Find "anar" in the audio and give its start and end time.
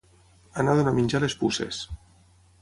0.63-0.73